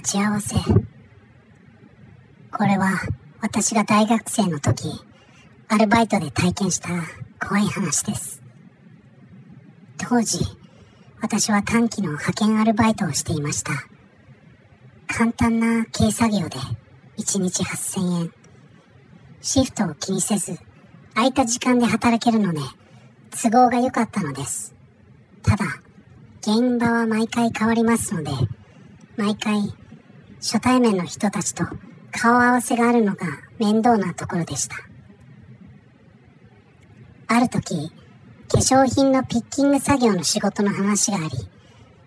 [0.00, 0.56] 待ち合わせ。
[2.50, 3.02] これは
[3.42, 4.88] 私が大学生の時、
[5.68, 6.88] アルバイトで体験した
[7.46, 8.42] 怖い話です。
[9.98, 10.38] 当時、
[11.20, 13.72] 私は短期の派遣アルバイトをしていました。
[15.06, 16.56] 簡単な軽作業で
[17.18, 18.32] 1日8000円。
[19.42, 20.58] シフトを気にせず、
[21.12, 22.60] 空いた時間で働けるので、
[23.42, 24.74] 都合が良かったのです。
[25.42, 25.66] ただ、
[26.40, 28.30] 現場は毎回変わりますので、
[29.18, 29.74] 毎回
[30.40, 31.64] 初対面の人たちと
[32.12, 33.26] 顔合わせがあるのが
[33.58, 34.76] 面倒なところでした。
[37.28, 37.92] ある時、
[38.48, 41.28] 化粧品のピッキング作業の仕事の話があり、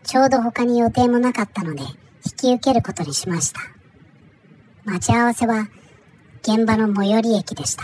[0.04, 1.84] ちょうど他に予定もなかったので、
[2.26, 3.62] 引き受けることにしました。
[4.84, 5.70] 待ち合わせは
[6.42, 7.84] 現場の最寄り駅でした。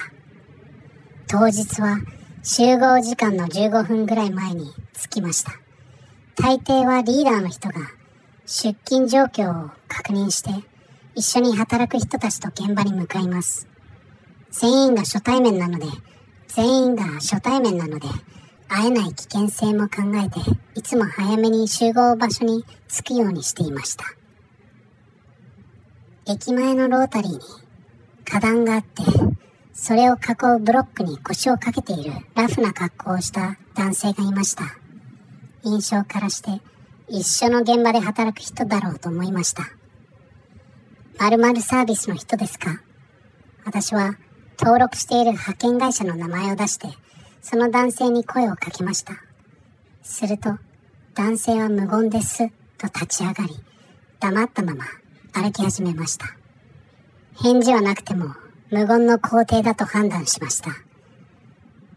[1.28, 2.00] 当日は
[2.44, 5.54] 集合時間の15分ぐらい前に着きました。
[6.36, 7.76] 大抵はリーダーの人が
[8.52, 10.50] 出勤状況を確認して
[11.14, 13.68] 一緒に働く人たちと現場に向かいます。
[14.50, 15.86] 全員が初対面なので、
[16.48, 18.08] 全員が初対面なので、
[18.68, 20.40] 会えない危険性も考えて、
[20.74, 24.06] いつも早めに集合場所に着くようにしていました。
[26.26, 27.40] 駅前のロータリーに
[28.28, 29.04] 花壇があって、
[29.74, 34.64] それを囲うブロックに腰をかけているラフな格好をした男性がいました。
[35.64, 36.62] 印象からして
[37.10, 39.64] 一緒の現場で働く人だろうと思いました。
[41.20, 42.82] 〇〇サービスの人ですか？
[43.66, 44.18] 私は
[44.60, 46.88] 登録している派遣会社の名前を出して、
[47.42, 49.14] その男性に声をかけました。
[50.04, 50.58] すると、
[51.16, 53.56] 男性は無言です、と立ち上がり、
[54.20, 54.86] 黙ったまま
[55.34, 56.26] 歩き始めました。
[57.42, 58.36] 返事はなくても、
[58.70, 60.72] 無言の肯定だと判断しました。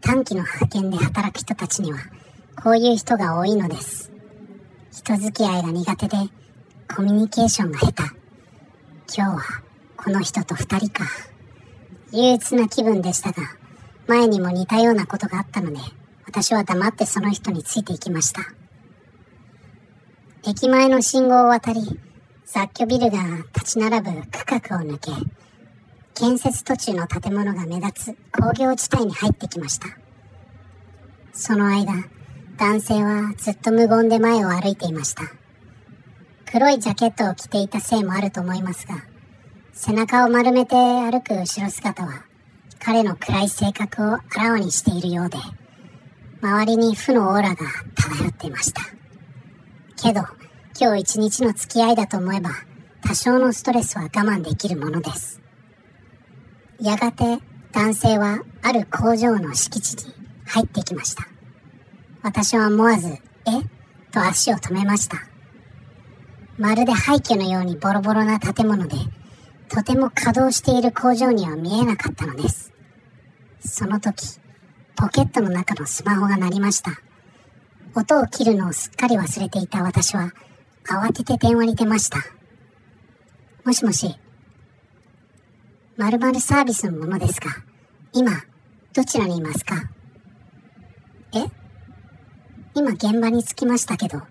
[0.01, 1.99] 短期の派遣で働く人たちには、
[2.61, 4.12] こういう人が多いのです。
[4.93, 6.17] 人付き合いが苦手で、
[6.95, 8.03] コミュニケーションが下手。
[8.03, 9.41] 今日は、
[9.97, 11.05] この人と二人か。
[12.11, 13.41] 憂鬱な気分でしたが、
[14.05, 15.79] 前にも似たようなことがあったので、
[16.27, 18.41] 私は黙ってその人についていきました。
[20.47, 21.99] 駅前の信号を渡り、
[22.45, 23.17] 雑居ビルが
[23.55, 25.11] 立ち並ぶ区画を抜け、
[26.13, 29.87] 建設途中の建物が目立つ工業地帯に入ってきました。
[31.33, 31.93] その間、
[32.57, 35.23] 男性はずっと無言で前を歩いていました。
[36.51, 39.03] 黒いジャケットを着ていたせいもあると思いますが、
[39.73, 42.25] 背中を丸めて歩く後ろ姿は、
[42.79, 45.37] 彼の暗い性格をあらわにしているようで、
[46.41, 47.55] 周りに負のオーラが
[47.95, 48.81] 漂っていました。
[49.95, 50.21] けど、
[50.79, 52.51] 今日一日の付き合いだと思えば、
[53.01, 55.41] 多少のストレスは我慢できるものです。
[56.79, 57.39] やがて、
[57.71, 60.13] 男性はある工場の敷地に
[60.45, 61.32] 入ってきました。
[62.23, 63.19] 私は思わず、え？
[64.13, 65.17] と足を止めました。
[66.57, 68.95] まるで廃墟のようにボロボロな建物で、
[69.67, 72.71] とても稼働している工場には見えなかったのです。
[73.59, 74.39] その時、
[74.95, 76.91] ポケットの中のスマホが鳴りました。
[77.93, 80.31] 音を切るのをすっかり忘れていた私は、
[80.85, 82.19] 慌てて電話に出ました。
[83.65, 84.15] もしもし、
[85.97, 87.49] 〇〇サービスのものですか？
[88.13, 88.31] 今、
[88.93, 89.75] どちらにいますか？
[91.33, 91.62] え？
[92.75, 94.21] 今現場に着きましたけど。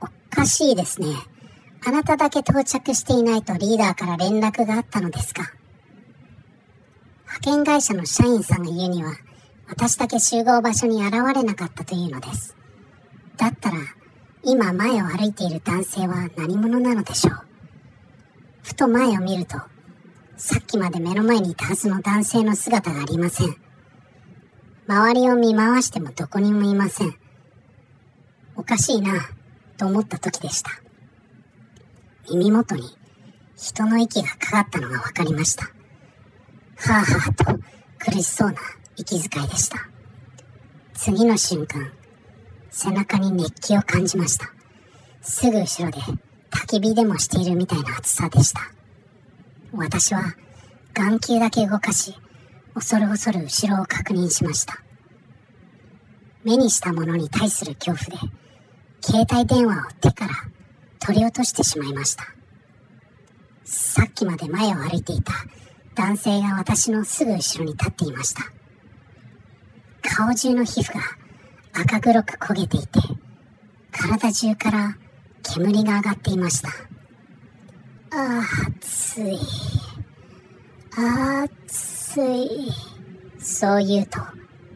[0.00, 1.08] おかしいですね。
[1.84, 5.52] あなただけ到着していないとリーダーから連絡があったのですか？
[7.26, 9.14] 派遣会社の社員さんが言うには、
[9.68, 12.56] 私だけ集合場所に現れなかったというのです。
[13.36, 13.76] だったら、
[14.44, 17.34] 今前を歩いている男性は何者なのでしょう？
[18.62, 19.58] ふと前を見ると、
[20.36, 23.56] さっきまで目の前にいたはずの男性の姿がありません。
[24.88, 27.14] 周りを見回してもどこにもいません。
[28.56, 29.12] おかしいな、
[29.76, 30.70] と思った時でした。
[32.28, 32.96] 耳元に
[33.56, 35.64] 人の息がかかったのが分かりました。
[35.64, 37.60] はぁはぁと
[37.98, 38.58] 苦しそうな
[38.96, 39.88] 息遣いでした。
[40.94, 41.92] 次の瞬間、
[42.70, 44.52] 背中に熱気を感じました。
[45.20, 45.98] すぐ後ろで
[46.50, 48.60] 焚き火でもしているみたいな暑さでした。
[49.72, 50.34] 私は
[50.92, 52.16] 眼球だけ動かし、
[52.74, 54.82] 恐る恐る後ろを確認しました。
[56.44, 58.32] 目にしたものに対する恐怖で、
[59.00, 60.34] 携帯電話を手から
[60.98, 62.24] 取り落としてしまいました。
[63.64, 65.32] さっきまで前を歩いていた
[65.94, 68.42] 男性が私のすぐ後ろに立っていました。
[70.02, 71.00] 顔中の皮膚が
[71.74, 73.00] 赤黒く焦げていて、
[73.90, 74.96] 体中から
[75.42, 76.68] 煙が上がっていました。
[76.68, 78.42] ああ、
[78.80, 79.38] 暑い。
[80.94, 82.70] 暑い。
[83.38, 84.18] そう言うと、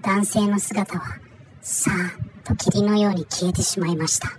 [0.02, 1.18] 男性の姿は、
[1.60, 2.10] さーっ
[2.44, 4.38] と霧のように消えてしまいました。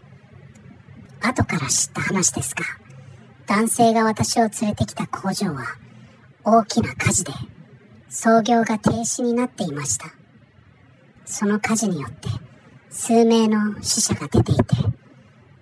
[1.22, 2.64] 後から知った話ですが、
[3.48, 5.64] 男性が私を連れてきた工場は
[6.44, 7.32] 大きな火事で
[8.10, 10.08] 操業が停止になっていました。
[11.26, 12.30] その火事によって
[12.90, 14.64] 数名の死者が出ていて、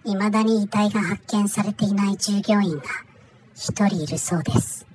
[0.03, 2.83] 未だに遺体が発見されていない従業員が
[3.55, 4.85] 一人いるそうです。